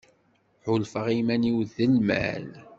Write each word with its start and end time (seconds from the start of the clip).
Ḥulfaɣ 0.65 1.07
iman-iw 1.19 1.57
d 1.73 1.75
lmal. 1.93 2.47